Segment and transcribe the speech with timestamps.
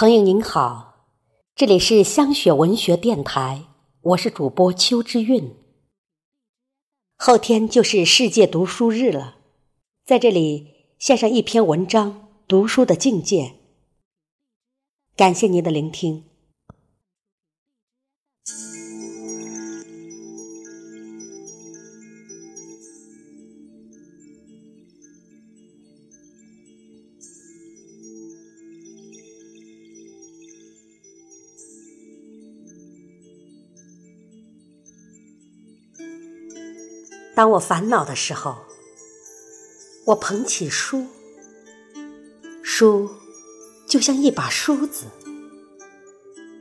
[0.00, 1.10] 朋友您好，
[1.54, 3.64] 这里是香雪文学电台，
[4.00, 5.54] 我是主播邱之韵。
[7.16, 9.36] 后天就是世界读书日了，
[10.06, 10.68] 在这里
[10.98, 13.56] 献上一篇文章：读书的境界。
[15.14, 16.29] 感谢您的聆听。
[37.40, 38.54] 当我烦恼的时候，
[40.04, 41.06] 我捧起书，
[42.62, 43.08] 书
[43.88, 45.06] 就像一把梳子，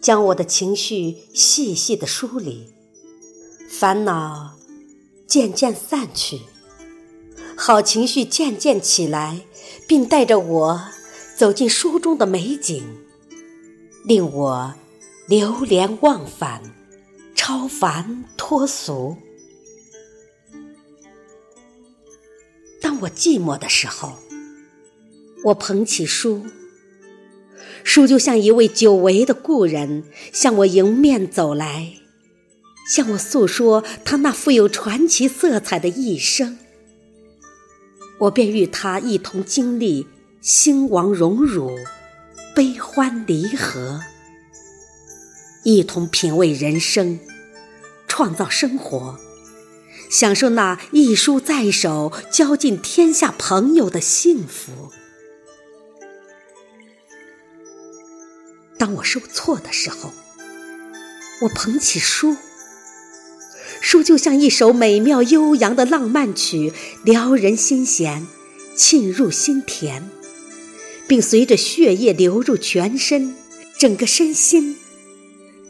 [0.00, 2.72] 将我的情绪细细的梳理，
[3.68, 4.56] 烦恼
[5.26, 6.40] 渐渐散去，
[7.54, 9.42] 好情绪渐渐起来，
[9.86, 10.80] 并带着我
[11.36, 12.82] 走进书中的美景，
[14.06, 14.72] 令我
[15.28, 16.62] 流连忘返，
[17.34, 19.18] 超凡脱俗。
[22.82, 24.18] 当我寂寞的时候，
[25.44, 26.44] 我捧起书，
[27.84, 31.94] 书就像一位久违的故人向我迎面走来，
[32.92, 36.58] 向我诉说他那富有传奇色彩的一生。
[38.18, 40.06] 我便与他一同经历
[40.40, 41.76] 兴亡荣辱、
[42.54, 44.00] 悲欢离合，
[45.64, 47.18] 一同品味人生，
[48.06, 49.18] 创造生活。
[50.12, 54.92] 享受那一书在手、交尽天下朋友的幸福。
[58.76, 60.12] 当我受挫的时候，
[61.40, 62.36] 我捧起书，
[63.80, 68.26] 书就像一首美妙悠扬的浪漫曲，撩人心弦，
[68.76, 70.02] 沁入心田，
[71.08, 73.34] 并随着血液流入全身，
[73.78, 74.76] 整个身心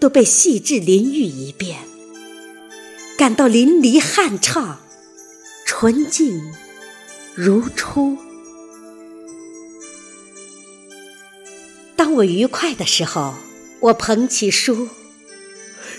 [0.01, 1.92] 都被细致淋浴一遍。
[3.19, 4.81] 感到淋漓酣畅，
[5.64, 6.53] 纯净
[7.36, 8.17] 如初。
[11.95, 13.35] 当我愉快的时候，
[13.79, 14.89] 我捧起书，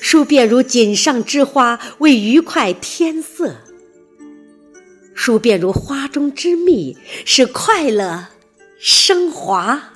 [0.01, 3.53] 书便如锦上之花，为愉快添色；
[5.15, 8.27] 书便如花中之蜜，使快乐
[8.79, 9.93] 升华。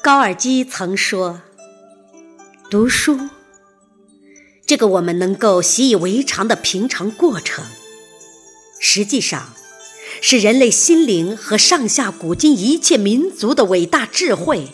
[0.00, 1.42] 高尔基曾说。
[2.72, 3.28] 读书，
[4.64, 7.62] 这个我们能够习以为常的平常过程，
[8.80, 9.52] 实际上
[10.22, 14.68] 是人类心灵和上下古今一切民族的伟大智慧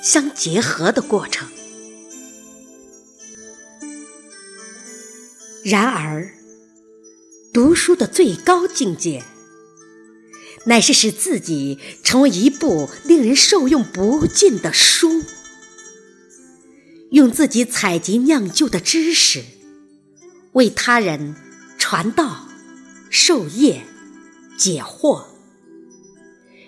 [0.00, 1.48] 相结合的过程。
[5.64, 6.34] 然而，
[7.52, 9.24] 读书的最高境界，
[10.66, 15.24] 乃是使自己成为一部令人受用不尽的书。
[17.14, 19.44] 用自己采集酿就的知识，
[20.54, 21.36] 为他人
[21.78, 22.48] 传道、
[23.08, 23.82] 授业、
[24.58, 25.26] 解惑，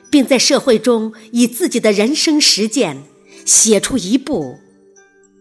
[0.09, 3.03] 并在社会中以自己的人生实践
[3.45, 4.61] 写出一部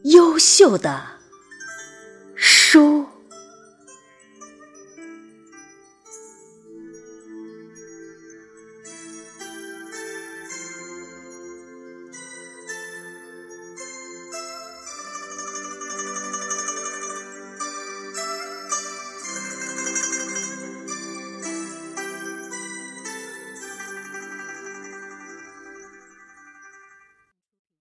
[0.06, 1.20] 优秀的
[2.36, 3.06] 书。